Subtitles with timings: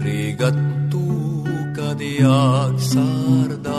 [0.00, 0.56] Rigat
[0.88, 1.04] tu
[1.76, 3.70] kadiag sarday.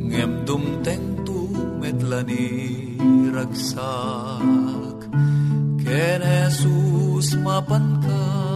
[0.00, 1.52] Ngem dumteng tu
[1.84, 2.48] metlani
[3.28, 4.98] ragsak
[5.84, 8.47] Ken Jesus mapan ka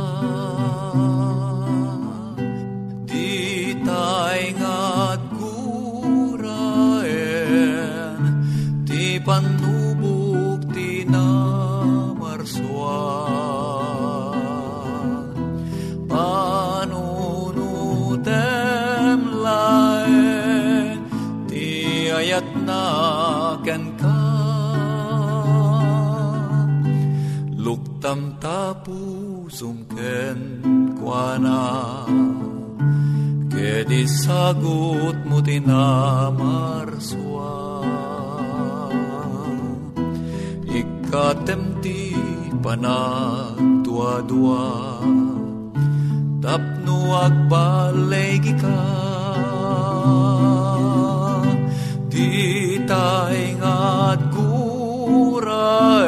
[55.10, 56.06] guraen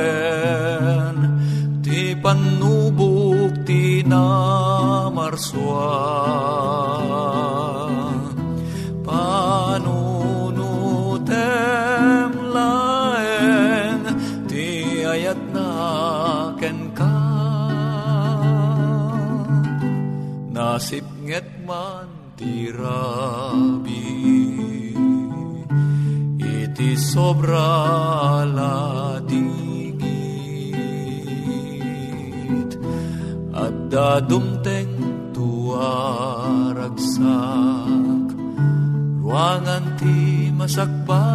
[1.85, 4.03] Ti panubuk ti
[27.15, 29.55] Sobra ladigit
[33.55, 34.99] At dadumteng
[35.31, 37.15] tuaragsak
[39.23, 41.34] Ruangan ti masakbayan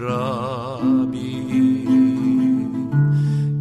[0.00, 1.34] rabi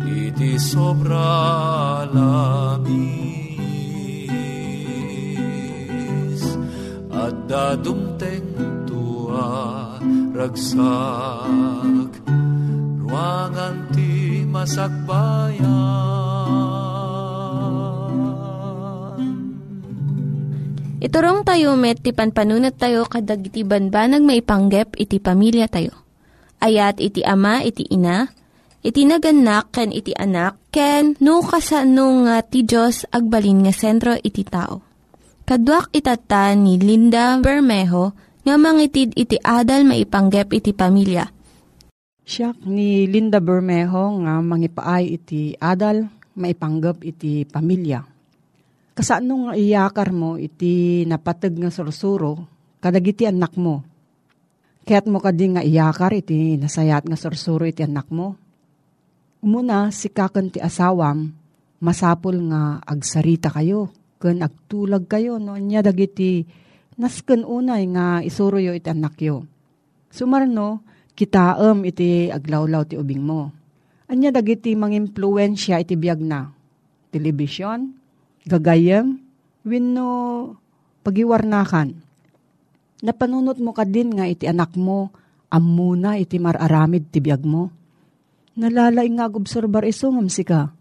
[0.05, 3.23] Iti sobra lamis
[7.11, 9.97] At dadumteng tua
[10.37, 12.11] ragsak
[13.07, 15.65] ruangan ti masakbayan.
[20.97, 26.06] Iturong tayo met, ti panpanunat tayo kadag iti banbanag maipanggep iti pamilya tayo.
[26.57, 28.25] Ayat iti ama, iti ina,
[28.81, 34.41] iti naganak, ken iti anak, ken no, kasano nga ti Diyos agbalin nga sentro iti
[34.41, 34.81] tao.
[35.47, 38.11] Kaduak itata ni Linda Bermejo
[38.43, 41.23] nga mangitid iti adal maipanggep iti pamilya.
[42.27, 46.03] Siya ni Linda Bermejo nga mangipaay iti adal
[46.35, 48.03] maipanggep iti pamilya.
[48.91, 52.43] Kasano nga iyakar mo iti napatag nga sursuro
[52.81, 53.85] kadagiti anak mo.
[54.87, 58.39] Kaya't mo kadi nga iyakar iti nasayat nga sursuro iti anak mo.
[59.43, 61.27] Umuna si kakan ti asawam
[61.83, 66.47] masapul nga agsarita kayo ken agtulag kayo no nya dagiti
[66.95, 69.43] nasken unay nga isuro yo iti anak yo.
[70.07, 70.79] Sumarno,
[71.19, 73.51] kitaem iti aglawlaw ti ubing mo.
[74.07, 76.47] Anya dagiti mangimpluwensya iti biag na.
[77.11, 77.91] Telebisyon,
[78.47, 79.19] gagayem,
[79.67, 80.09] wenno
[81.03, 82.06] pagiwarnakan.
[83.01, 85.13] Napanunot mo ka din nga iti anak mo,
[85.53, 87.69] amuna iti mararamid ti biag mo.
[88.57, 90.73] Nalalay nga gobserbar iso ngam sika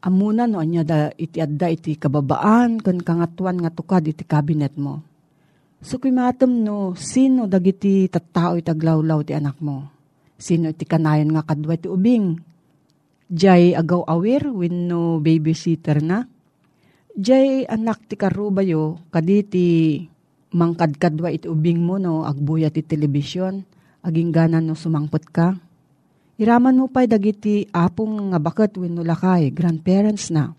[0.00, 5.04] Amuna no anya da iti adda iti kababaan kan kangatuan nga tukad iti kabinet mo.
[5.84, 9.92] So kumatom no, sino dagiti tattao iti aglawlaw ti anak mo?
[10.40, 12.40] Sino iti kanayon nga kadwa iti ubing?
[13.28, 16.24] Jay agaw awir win no babysitter na?
[17.12, 20.00] Jay anak ti karubayo kaditi
[20.50, 23.62] mangkadkadwa iti ubing mo no agbuya ti telebisyon
[24.02, 25.58] aging ganan no sumangpot ka?
[26.40, 30.56] Iraman mo pa'y dagiti apong nga bakat wenno lakay, grandparents na.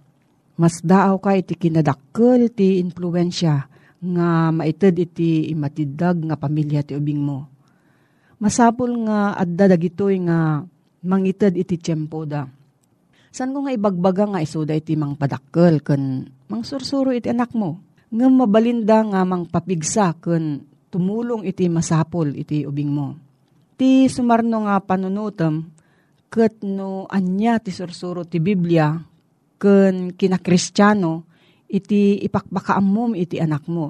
[0.53, 3.65] Mas daaw ka iti kinadakkel ti influensya
[4.01, 7.49] nga maited iti imatidag nga pamilya ti ubing mo.
[8.37, 10.61] Masapul nga adda dagitoy nga
[11.01, 12.45] mangited iti tiyempo da.
[13.33, 17.81] San ko nga ibagbaga nga isuda iti mang padakkel ken mang sursuro iti anak mo.
[18.11, 23.31] Nga mabalinda nga mang papigsa ken tumulong iti masapol iti ubing mo
[23.81, 25.65] ti sumarno nga panunutem
[26.29, 28.93] ket no anya ti sursuro ti Biblia
[29.57, 31.25] ken kinakristyano
[31.65, 33.89] iti ipakbakaamom iti anak mo.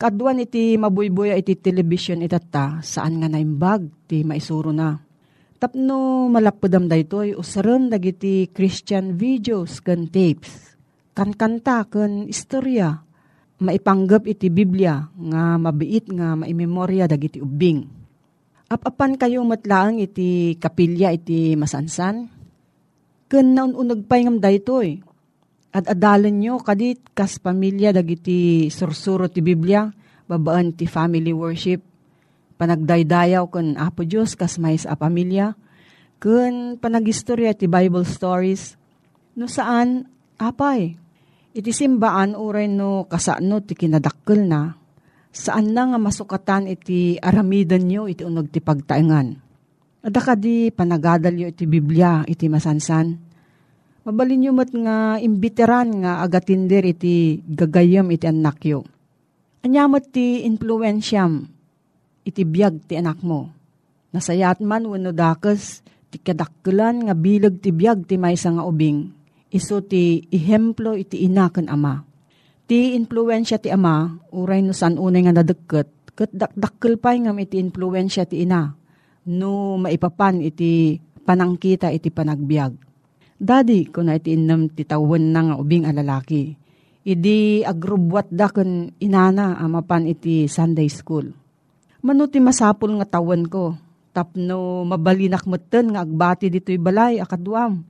[0.00, 4.96] Kaduan iti mabuybuya iti television itata saan nga naimbag ti maisuro na.
[5.60, 10.72] Tapno malapudam daytoy usaran dagiti Christian videos ken tapes.
[11.12, 12.96] Kan kanta ken istorya
[13.62, 18.02] maipanggap iti Biblia nga mabiit nga maimemorya dagiti ubing
[18.72, 22.24] Apapan kayo matlaang iti kapilya iti masansan?
[23.28, 24.96] Ken naununag pa ngam daytoy.
[25.76, 29.92] At adalan nyo kadit kas pamilya dagiti sursuro ti Biblia,
[30.24, 31.84] babaan ti family worship,
[32.56, 35.52] panagdaydayaw ken Apo Dios kas mais a pamilya,
[36.16, 38.80] ken panagistorya ti Bible stories,
[39.36, 40.08] no saan
[40.40, 40.96] apay.
[41.52, 44.72] Iti simbaan uray no kasano ti kinadakkel na,
[45.28, 49.36] saan na nga masukatan iti aramidan nyo iti unog ti pagtaengan.
[50.00, 53.12] Adaka di panagadal iti Biblia iti masansan.
[54.08, 58.88] Mabalin nyo mat nga imbiteran nga agatinder iti gagayam iti anak yo.
[59.60, 61.46] Anyamat ti influensyam
[62.24, 63.52] iti biyag ti anak mo.
[64.10, 69.21] Nasayat man wano dakas ti kadakkelan nga bilag ti biyag ti maysa nga ubing.
[69.52, 72.00] Iso ti ihemplo iti ina ken ama
[72.72, 77.58] Ti influensya ti ama, uray no san unay nga nadagket, ket dakdakkel pay nga iti
[77.58, 78.72] influensya ti ina,
[79.28, 82.72] no maipapan iti panangkita iti panagbiag.
[83.36, 86.54] Dadi, kung na iti inam ti tawen na nga ubing alalaki,
[87.02, 91.26] idi agrubwat da kun inana amapan iti Sunday school.
[92.06, 93.74] Mano ti masapul nga tawen ko,
[94.14, 97.82] tapno mabalinak meten nga agbati dito'y balay akadwam.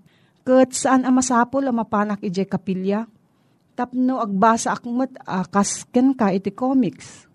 [0.43, 3.07] Ket saan amasapul amapanak ije kapilya?
[3.73, 7.27] tapno agbasa akmet uh, kasken ka iti comics.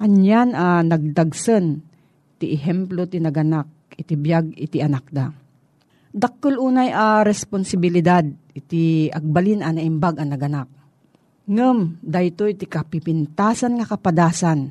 [0.00, 1.84] Anyan uh, nagdagsen
[2.40, 5.28] ti ihemplo ti naganak iti biyag iti anak da.
[6.10, 10.68] Dakkel unay a uh, responsibilidad iti agbalin ana imbag ang naganak.
[11.50, 14.70] Ngem, dayto iti kapipintasan nga kapadasan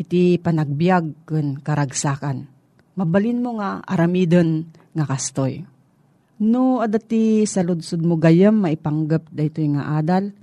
[0.00, 2.48] iti panagbiag ken karagsakan.
[2.94, 5.73] Mabalin mo nga aramiden nga kastoy.
[6.44, 10.36] No, adati sa ludsud mo gayam maipanggap dayto nga adal,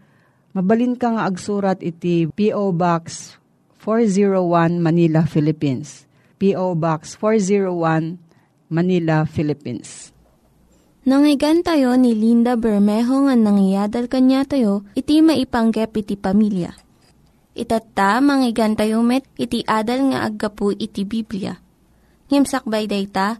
[0.51, 2.75] Mabalin ka nga agsurat iti P.O.
[2.75, 3.39] Box
[3.79, 6.03] 401 Manila, Philippines.
[6.43, 6.75] P.O.
[6.75, 8.19] Box 401
[8.67, 10.11] Manila, Philippines.
[11.07, 16.75] Nangyigan tayo ni Linda Bermejo nga nangyadal kanya tayo, iti maipanggep iti pamilya.
[17.55, 21.55] Itatta, manggigan tayo met, iti adal nga aggapu iti Biblia.
[22.27, 23.39] Ngimsakbay day ta,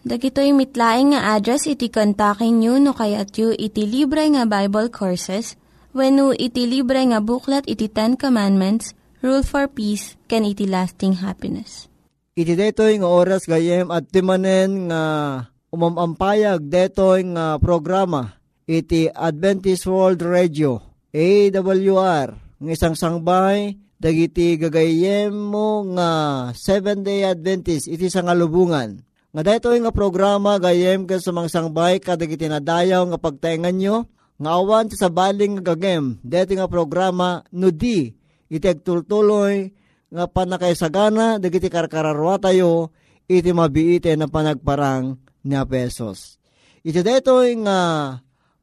[0.00, 5.60] Dagitoy mitlaing nga address iti kontakin nyo no kayat yu iti libre nga Bible Courses
[5.92, 11.20] when no iti libre nga buklat iti Ten Commandments, Rule for Peace, can iti lasting
[11.20, 11.92] happiness.
[12.32, 15.02] Iti detoy nga oras gayem at timanen nga
[15.68, 20.80] umamampayag detoy nga programa iti Adventist World Radio
[21.12, 26.10] AWR ng isang sangbay dagiti gagayem mo nga
[26.56, 29.09] Seven Day Adventist iti sangalubungan.
[29.30, 33.96] Nga dito nga programa gayem ka sa sangbay kadagiti nadayaw nga pagtaingan nyo
[34.40, 38.14] nga awan sa baling nga gagem dito nga programa nudi
[38.50, 39.70] iti agtultuloy
[40.10, 42.90] nga panakaisagana dagiti karkararwa tayo
[43.30, 45.14] iti mabiite na panagparang
[45.46, 46.42] ni Pesos.
[46.82, 47.78] Iti dito nga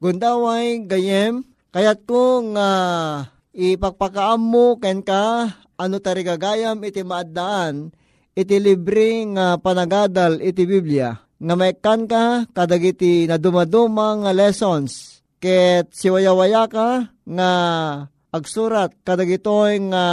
[0.04, 1.48] gundaway gayem
[1.78, 3.22] Kayat kung uh,
[3.54, 7.94] ipagpakaam mo ken ka, ano tari gagayam iti maadaan,
[8.38, 11.18] iti libreng uh, panagadal iti Biblia.
[11.42, 15.22] Nga may kan ka, kadagiti na dumaduma nga lessons.
[15.42, 17.52] Ket siwayawaya ka, nga
[18.30, 20.06] agsurat, kadagitoy nga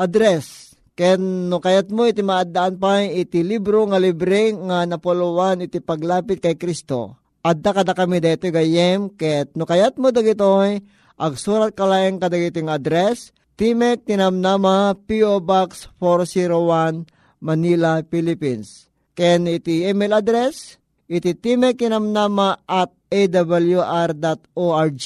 [0.00, 0.72] address.
[0.94, 6.38] Ken no kayat mo iti maadaan pa iti libro nga libre nga napuluan iti paglapit
[6.38, 10.86] kay Kristo Adda kada kami dito gayem ket no kayat mo dagitoy
[11.18, 17.10] agsurat kalaeng kadagiting address Timek Tinamnama PO Box 401
[17.44, 18.88] Manila, Philippines.
[19.12, 25.04] Ken iti email address iti Timek Tinamnama at awr.org.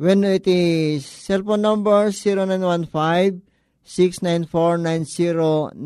[0.00, 0.58] When iti
[1.04, 3.44] cellphone number 0915
[3.86, 5.76] 6949092.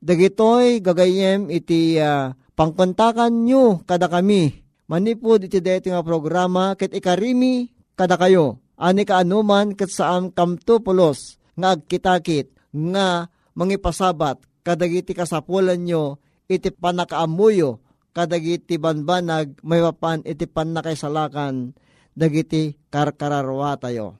[0.00, 7.68] Dagitoy gagayem iti uh, pangkontakan nyo kada kami manipod iti deti nga programa ket ikarimi
[7.98, 8.64] kada kayo.
[8.80, 16.18] Ani ka anuman ket saan kamto pulos nga agkitakit nga mangipasabat kadagiti kasapulan nyo
[16.50, 17.78] iti panakaamuyo
[18.10, 21.78] kadagiti banbanag may mapan iti panakaisalakan
[22.18, 24.18] dagiti karkararwa tayo.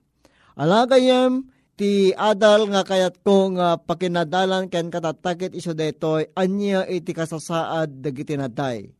[0.54, 7.98] Alagayem ti adal nga kayat ko nga pakinadalan ken katatakit iso detoy anya iti kasasaad
[7.98, 8.96] dagiti naday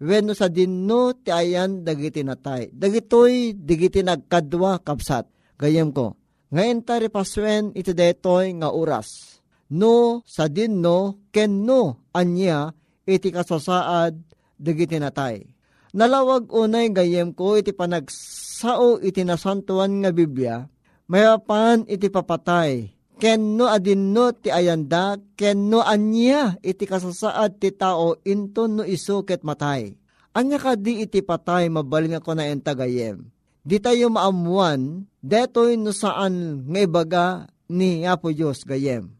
[0.00, 2.72] wenno sa dinno ti ayan dagiti natay.
[2.72, 5.28] Dagitoy digiti nagkadwa kapsat.
[5.60, 6.16] Gayem ko,
[6.56, 9.29] ngayon tari paswen iti detoy nga oras.
[9.70, 12.74] No sa dinno ken no anya
[13.06, 14.18] iti kasasaad
[14.58, 15.46] dagiti natay.
[15.94, 20.66] Nalawag unay gayem ko iti panagsao iti nasantuan nga Biblia,
[21.10, 27.70] mayapan iti papatay ken no adin no ti ayanda, ken no anya iti kasasaad ti
[27.70, 29.94] tao into no iso ket matay.
[30.32, 33.28] Anya ka di iti patay mabaling ako na entagayem.
[33.60, 37.26] Di tayo maamuan, detoy no saan nga ibaga
[37.68, 39.19] ni Apo Diyos gayem.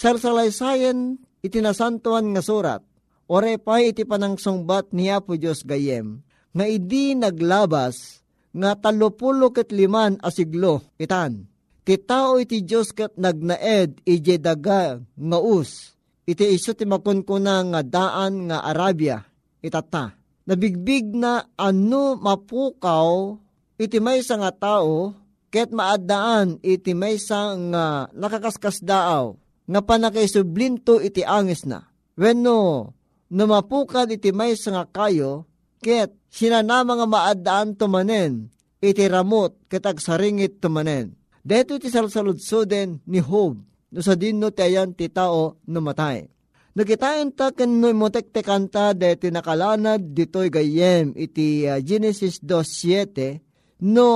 [0.00, 2.80] Sarsalaysayan iti nasantuan nga surat,
[3.28, 6.24] ore pa iti panangsungbat ni Apo Diyos gayem,
[6.56, 8.24] nga idi naglabas
[8.56, 11.44] nga talupulo ket liman asiglo itan
[11.84, 15.96] Ti tao iti Diyos kat nagnaed ije daga nga us.
[16.28, 19.24] Iti iso ti makunkuna nga daan nga Arabia.
[19.64, 20.12] Itata.
[20.44, 23.36] Nabigbig na ano mapukaw
[23.80, 25.16] iti may nga tao
[25.48, 29.34] ket maadaan iti may nga nakakaskas daaw
[29.66, 31.84] nga panakaisublinto iti angis na.
[32.16, 32.92] Wenno,
[33.32, 35.48] numapukad iti may nga kayo
[35.80, 43.64] ket sinanama nga maadaan tumanen iti ramot ket agsaringit tumanen Deto iti salsaludsoden ni Hob,
[43.64, 46.28] no sa dinno ti ayan ti tao numatay.
[46.76, 54.08] Nakitain ta ken no motektekan ta deti nakalanad ditoy gayem iti uh, Genesis 2.7 no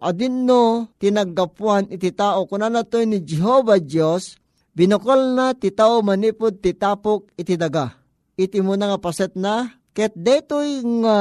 [0.00, 4.40] adin no tinaggapuan iti tao kunan nato ni Jehovah Dios
[4.72, 7.96] binukol na ti tao manipod ti tapok iti daga.
[8.36, 11.18] Iti mo nga paset na ket detoy nga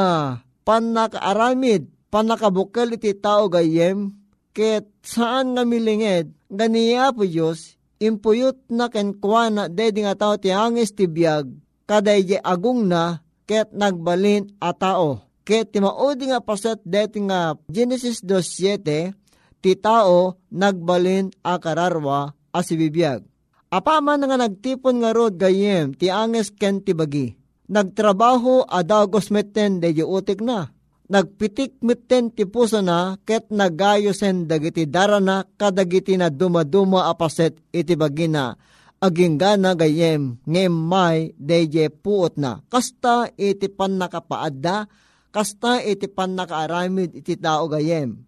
[0.63, 9.71] panakaaramid panakabukal iti tao gayem Ket saan nga milinged, ganiya po Diyos, impuyot na kenkwana
[9.71, 11.47] dedi nga tao ti angis ti biyag,
[11.87, 15.23] kaday agung na, ket nagbalin a tao.
[15.47, 19.15] Ket ti maudi nga paset deti nga Genesis 2.7,
[19.63, 23.30] ti tao nagbalin a kararwa asibibiyag.
[23.71, 27.31] Apaman nga nagtipon nga rod gayem ti anges ken ti bagi.
[27.71, 30.75] Nagtrabaho adagos meten de utik na.
[31.07, 38.27] Nagpitik meten ti puso na ket nagayosen dagiti darana kadagiti na dumaduma apaset iti bagi
[38.27, 38.59] na
[38.99, 42.59] aging gana gayem ngem may deje puot na.
[42.67, 44.91] Kasta iti pan nakapaadda,
[45.31, 48.19] kasta iti pan nakaaramid iti tao gayem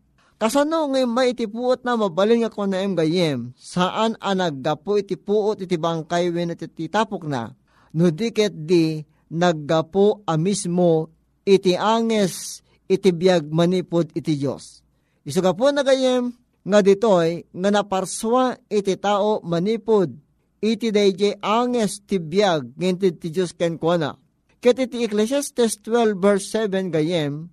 [0.44, 5.64] Kasano ngay may iti puot na mabalin nga ko na gayem, saan anaggapo iti puot
[5.64, 7.56] iti bangkay wen iti tapok na,
[7.96, 9.00] no diket di
[9.32, 11.08] naggapo a mismo
[11.48, 12.60] iti anges
[12.92, 14.84] iti biyag manipod iti Diyos.
[15.24, 16.36] Isuga po na gayem,
[16.68, 20.12] nga ditoy nga naparswa iti tao manipod
[20.60, 24.20] iti dayjay anges ti biyag ngintid ti Diyos ken kuana.
[24.60, 27.48] Ket iti Ecclesiastes 12 verse 7 gayem,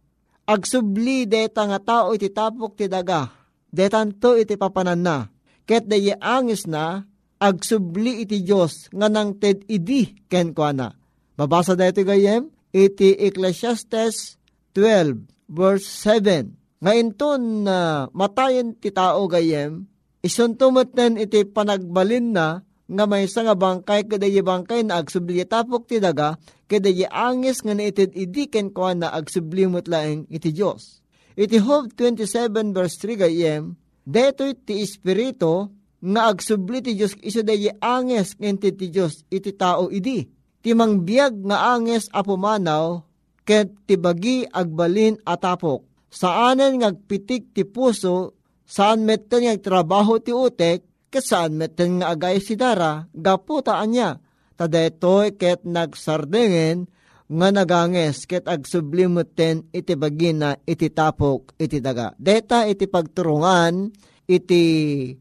[0.51, 3.31] agsubli deta nga tao iti tapok ti daga,
[3.71, 5.17] detanto iti papanan na,
[5.63, 7.07] ket dayi angis na,
[7.39, 10.93] agsubli iti Diyos nga nang ted idi ken kuana.
[11.39, 14.37] Babasa da ito gayem, iti Ecclesiastes
[14.75, 16.83] 12 verse 7.
[16.83, 19.89] Nga inton na uh, matayin ti tao gayem,
[20.21, 22.61] isuntumot iti panagbalin na
[22.91, 26.35] nga may nga bangkay kada bangkay na agsubli tapok ti daga
[26.67, 30.99] kada angis nga naitid idiken ko na agsublimot laeng iti Diyos.
[31.39, 35.71] Iti Job 27 verse 3 gayem, Deto'y ti Espiritu
[36.03, 40.27] nga agsubli ti Diyos iso dayi anges ngenti ti Diyos iti tao idi.
[40.61, 43.07] Ti mangbiag nga anges apumanaw
[43.47, 45.87] ket ti bagi agbalin atapok.
[46.11, 48.35] Saanen ngagpitik ti puso
[48.67, 54.23] saan metten nga trabaho ti utek kasaan meten nga agay si Dara, gaputaan niya.
[54.55, 56.87] Tadetoy ket nagsardingen
[57.31, 62.15] nga naganges ket agsublimuten iti bagina iti tapok iti daga.
[62.15, 63.91] Deta iti pagturungan
[64.31, 64.63] iti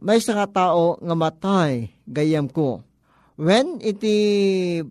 [0.05, 2.85] may nga tao nga matay gayam ko.
[3.39, 4.15] When iti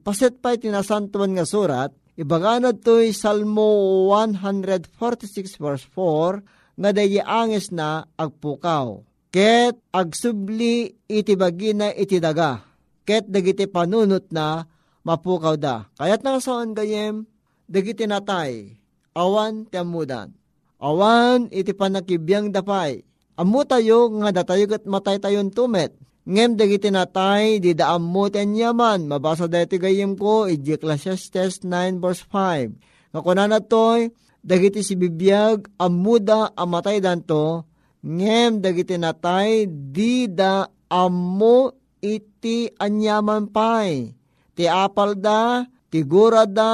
[0.00, 7.68] paset pa iti nasantuan nga surat, ibaganad to'y Salmo 146 verse 4, nga dayi angis
[7.75, 12.64] na agpukaw ket agsubli iti bagina iti daga,
[13.05, 14.64] ket dagiti panunot na
[15.05, 15.88] mapukaw da.
[15.97, 17.25] Kayat nga saan gayem,
[17.69, 18.77] dagiti natay,
[19.17, 20.33] awan ti amudan.
[20.79, 23.03] Awan iti panakibiyang dapay.
[23.38, 25.95] Amu tayo nga datayo kat matay tayon tumet.
[26.29, 29.09] Ngem dagiti natay, di daam mo ten yaman.
[29.11, 33.14] Mabasa dati gayem ko, Ecclesiastes 9 verse 5.
[33.17, 34.12] Nga na to'y,
[34.45, 37.64] dagiti si bibiyag, amuda amatay danto,
[38.03, 44.15] ngem dagiti natay di da ammo iti anyaman pay.
[44.55, 46.03] Ti apal da, ti
[46.51, 46.73] da,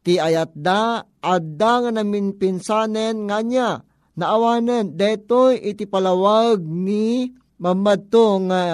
[0.00, 3.84] ti ayat da, adda nga namin pinsanen nga niya.
[4.16, 8.64] Naawanen, detoy iti palawag ni mamadto nga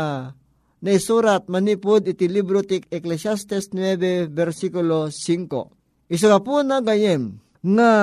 [0.82, 6.10] naisurat manipod iti libro ti Ecclesiastes 9 versikulo 5.
[6.10, 7.94] Isa po na gayem nga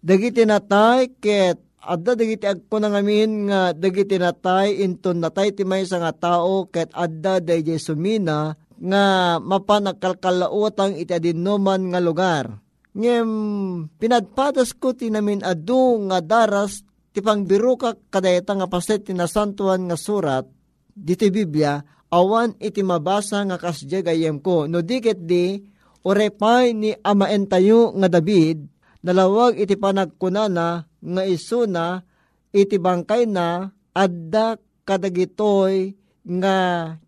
[0.00, 5.84] dagiti natay ket adda dagiti agko na ngamin nga dagiti natay inton natay ti may
[5.84, 9.04] nga tao ket adda dayjay sumina nga
[9.40, 12.44] mapanakalkalautang iti adinoman nga lugar.
[12.96, 13.30] Ngem
[14.00, 16.80] pinadpatas ko ti namin adu nga daras
[17.12, 20.44] ti pangbiro ka kadayta nga paset ti nasantuan nga surat
[20.96, 25.60] diti Biblia awan iti mabasa nga kasya gayem ko no diket di
[26.08, 28.64] orepay ni amaen tayo nga David
[29.04, 32.02] nalawag iti panagkunana nga isuna
[32.50, 35.94] iti bangkay na adda kadagitoy
[36.26, 36.56] nga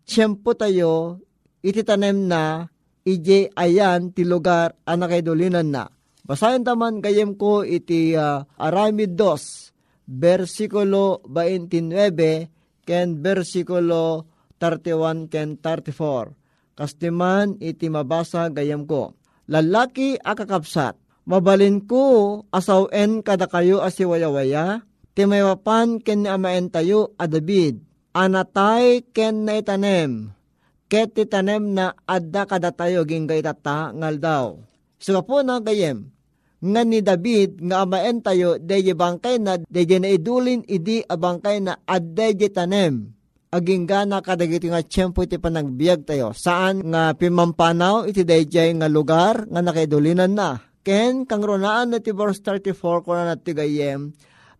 [0.07, 1.19] tiyempo tayo
[1.59, 2.71] iti tanem na
[3.03, 5.83] ije ayan ti lugar anakay dulinan na.
[6.29, 14.29] Basahin taman gayem ko iti uh, Aramid 2, versikulo 29, ken versikulo
[14.61, 16.77] 31 ken 34.
[16.77, 19.17] Kastiman iti mabasa gayem ko.
[19.49, 24.81] Lalaki akakapsat, Mabalin ko asawen kada kayo asiwayawaya,
[25.13, 27.85] timayapan ken amaen tayo adabid,
[28.17, 30.33] anatay ken na itanem,
[30.89, 34.45] ket titanem na adda kada tayo ginggay tata ngal daw.
[34.97, 36.09] So po na gayem,
[36.65, 41.77] nga ni David nga amaen tayo deje bangkay na deje na idulin idi abangkay na
[41.85, 43.15] addeje tanem
[43.49, 46.33] aging gana kadagiti nga tiyempo iti panagbiag tayo.
[46.33, 52.09] Saan nga pimampanaw iti deje nga lugar nga nakaidulinan na ken kang ronaan na ti
[52.09, 54.09] verse 34 ko na ti gayem,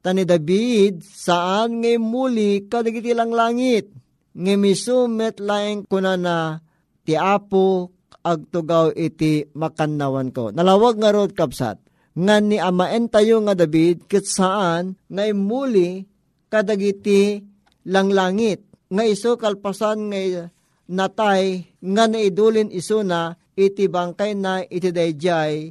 [0.06, 3.90] tani David, saan ngay muli kadagiti lang langit,
[4.38, 6.62] ngay misumet laeng kuna na
[7.02, 7.90] ti apo
[8.22, 10.54] agtugaw iti makannawan ko.
[10.54, 11.82] Nalawag nga rod kapsat,
[12.14, 16.06] nga ni amaen tayo nga David, kit saan ngay muli
[16.54, 17.42] kadagiti
[17.90, 18.70] lang langit.
[18.90, 20.50] nga iso kalpasan nga
[20.90, 25.70] natay nga naidulin iso na iti bangkay na iti dayjay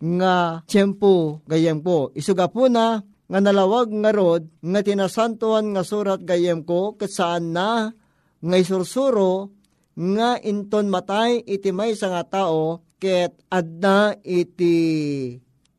[0.00, 2.12] nga tiyempo gayem po.
[2.12, 7.50] Isuga po na nga nalawag nga rod nga tinasantuhan nga surat gayem ko kat saan
[7.50, 7.90] na
[8.38, 9.50] nga isursuro
[9.96, 14.76] nga inton matay iti may nga tao ket adna iti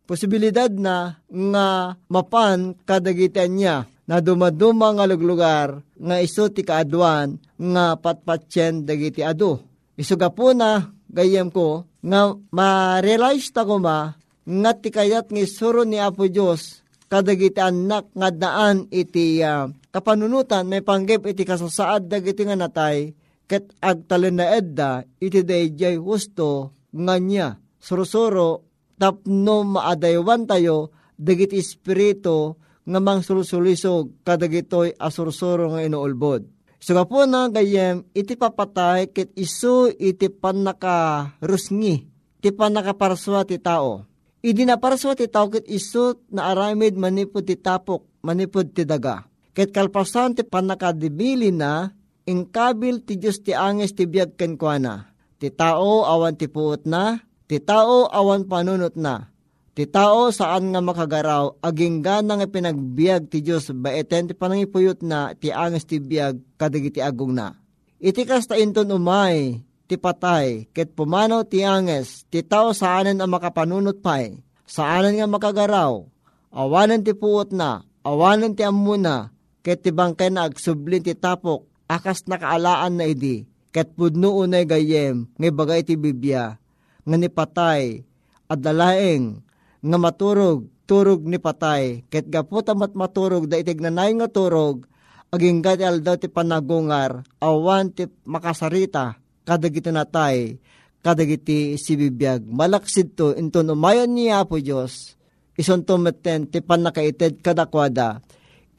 [0.03, 1.67] posibilidad na nga
[2.11, 9.59] mapan kadagitan niya na dumaduma nga luglugar nga iso ti kaadwan nga patpatyen dagiti adu.
[9.99, 12.21] Isuga po na gayem ko nga
[12.55, 14.15] ma-realize ta ko ma
[14.47, 16.79] nga ti kayat nga isuro ni Apo Diyos
[17.11, 23.11] kadagiti anak nga daan iti uh, kapanunutan may panggip iti kasasaad dagiti nga natay
[23.47, 28.63] ket agtalen edda iti dayjay husto nga niya surusuro
[28.95, 32.55] tapno maadaywan tayo dagiti espiritu
[32.87, 36.56] nga mang sulusulisog kadagitoy asursuro nga inuulbod.
[36.77, 42.05] So po na gayem, iti papatay kit isu iti panaka rusngi,
[42.37, 44.05] iti panaka parswa ti tao.
[44.45, 49.25] Idi na parswa ti tao kit isu na aramid manipod ti tapok, manipod ti daga.
[49.57, 51.89] Kit kalpasan ti panakadibili na,
[52.29, 55.09] ingkabil ti Diyos ti anges ti biyag kenkwana.
[55.41, 59.33] Ti tao awan ti puot na, ti tao awan panunot na.
[59.77, 65.37] Ti tao saan nga makagaraw, aging gana nga pinagbiag ti Diyos baeten ti panangipuyot na
[65.37, 67.53] ti anges ti biag kadagiti agong na.
[68.01, 74.01] Iti kasta inton umay, ti patay, ket pumanaw ti anges, ti tao saanan ang makapanunot
[74.01, 76.09] pay, saanan nga makagaraw,
[76.49, 79.29] awanan ti puot na, awanan ti amuna,
[79.61, 85.29] ket ti bangkay na agsublin ti tapok, akas nakaalaan na idi, ket pudno unay gayem,
[85.37, 86.57] ngay bagay ti bibya,
[87.05, 88.01] nga ni patay,
[88.49, 89.45] at dalaeng,
[89.81, 94.87] nga maturog, turog ni patay, ket gaputa mat maturog da itig nanay nga turog,
[95.29, 100.55] aging gati aldaw ti panagungar, awan ti makasarita, kadagiti natay,
[101.03, 102.47] kadagiti sibibiyag.
[102.47, 105.19] Malaksid to, inton umayon niya po Diyos,
[105.59, 108.23] ison tumeten ti panakaited kadakwada,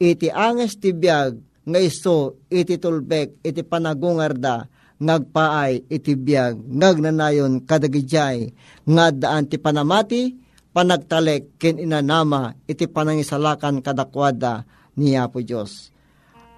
[0.01, 1.37] iti anges ti biyag,
[1.69, 4.65] nga iso, iti tulbek, iti panagungar da,
[4.99, 8.51] ngagpaay iti biyag, ngagnanayon kadagijay,
[8.89, 14.65] nga daan ti panamati, panagtalek ken inanama iti panangisalakan kadakwada
[14.97, 15.89] ni Apo Diyos.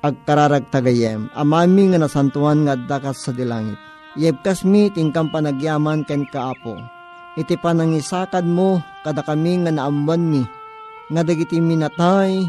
[0.02, 3.78] Agkararag tagayem, amami nga nasantuan nga dakas sa dilangit.
[4.18, 6.74] Yebkas mi tingkang panagyaman ken kaapo.
[7.38, 10.44] Iti panangisakad mo kada kami nga naamwan mi.
[11.14, 12.44] Nga dagiti minatay,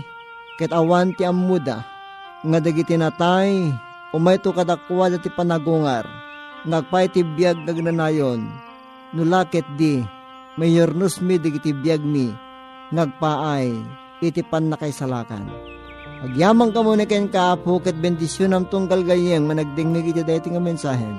[0.56, 1.84] ket awan ti amuda.
[2.42, 3.70] Nga dagiti natay,
[4.16, 6.08] umay to kadakwada ti panagungar.
[6.66, 8.48] Ngagpay ti biyag nagnanayon.
[9.12, 10.00] Nulaket di,
[10.60, 12.28] mayornos mi digiti biyag mi,
[12.92, 13.72] ngagpaay,
[14.20, 15.48] iti pan na kay salakan.
[16.22, 21.18] Agyamang ka muna ken kaapo ket bendisyon am tunggal gayeng managdingnig iti dayto nga mensahen.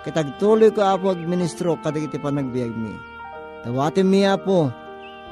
[0.00, 2.96] Kitagtuloy ko apo agministro kadagiti panagbiag mi.
[3.60, 4.72] Tawatin mi apo,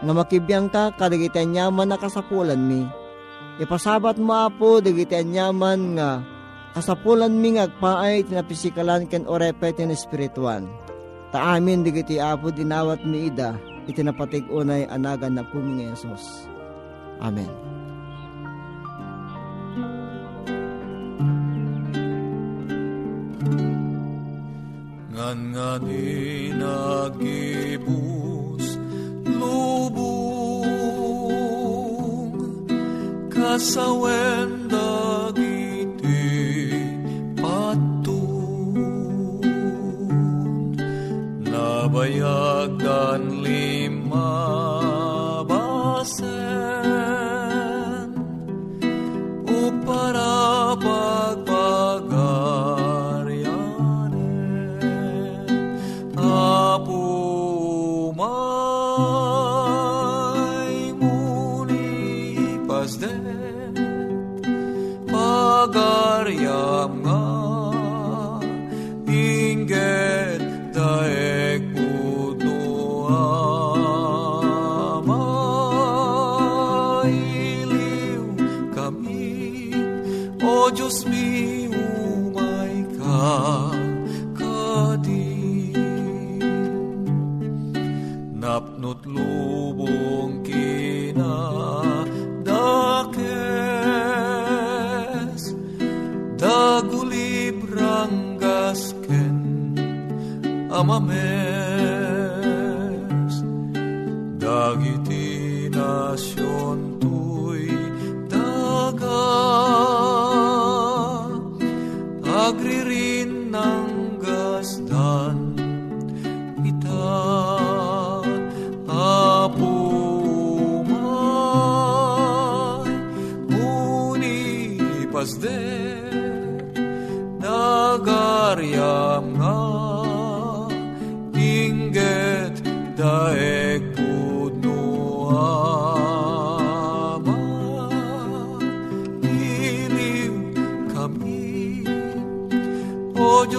[0.05, 2.85] nga makibiyang ka kadagiti anyaman na kasapulan mi.
[3.57, 6.21] Ipasabat mo apo dagiti anyaman nga
[6.77, 10.69] kasapulan mi ngagpaay tinapisikalan ken orepet tin espirituan
[11.29, 13.53] Ta amin digiti apo dinawat mi ida,
[13.85, 16.49] itinapatig unay anagan na mga Yesus.
[17.21, 17.53] Amen.
[25.13, 27.87] Ngan nga di nagibus
[29.29, 30.73] lubong
[33.29, 34.58] kasawen
[80.89, 81.38] Diyos mi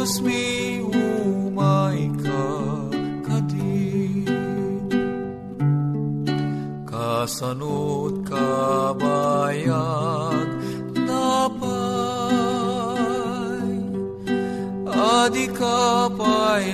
[0.10, 2.50] Diyos mi umay ka
[3.30, 4.26] kadi
[6.82, 9.70] Kasanot kabayag
[11.06, 11.70] napay
[14.90, 16.74] Adi ka pa'y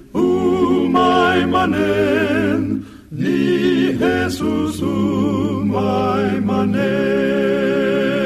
[1.51, 8.20] manen, ni Jesus umay manen.